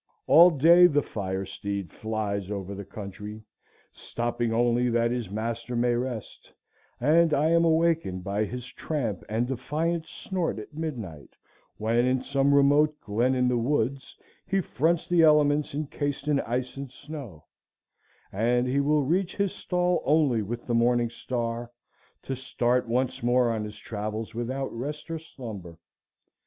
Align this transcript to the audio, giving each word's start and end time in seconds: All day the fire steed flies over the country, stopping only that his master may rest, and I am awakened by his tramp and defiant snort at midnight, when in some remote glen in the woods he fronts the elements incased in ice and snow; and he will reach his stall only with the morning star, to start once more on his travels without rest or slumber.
All 0.25 0.49
day 0.49 0.87
the 0.87 1.03
fire 1.03 1.45
steed 1.45 1.93
flies 1.93 2.49
over 2.49 2.73
the 2.73 2.83
country, 2.83 3.43
stopping 3.93 4.51
only 4.51 4.89
that 4.89 5.11
his 5.11 5.29
master 5.29 5.75
may 5.75 5.93
rest, 5.93 6.51
and 6.99 7.35
I 7.35 7.51
am 7.51 7.63
awakened 7.65 8.23
by 8.23 8.45
his 8.45 8.65
tramp 8.65 9.23
and 9.29 9.45
defiant 9.45 10.07
snort 10.07 10.57
at 10.57 10.73
midnight, 10.73 11.35
when 11.77 12.03
in 12.03 12.23
some 12.23 12.51
remote 12.51 12.99
glen 12.99 13.35
in 13.35 13.47
the 13.47 13.59
woods 13.59 14.17
he 14.47 14.59
fronts 14.59 15.05
the 15.07 15.21
elements 15.21 15.75
incased 15.75 16.27
in 16.27 16.39
ice 16.39 16.77
and 16.77 16.91
snow; 16.91 17.45
and 18.31 18.65
he 18.65 18.79
will 18.79 19.03
reach 19.03 19.35
his 19.35 19.53
stall 19.53 20.01
only 20.03 20.41
with 20.41 20.65
the 20.65 20.73
morning 20.73 21.11
star, 21.11 21.69
to 22.23 22.35
start 22.35 22.87
once 22.87 23.21
more 23.21 23.51
on 23.51 23.63
his 23.65 23.77
travels 23.77 24.33
without 24.33 24.73
rest 24.73 25.11
or 25.11 25.19
slumber. 25.19 25.77